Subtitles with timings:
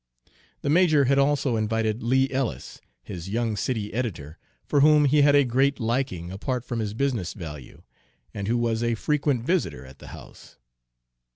[0.63, 5.35] The major had also invited Lee Ellis, his young city editor, for whom he had
[5.35, 7.83] a great liking apart from his business value,
[8.33, 10.57] and who was a frequent visitor at the house.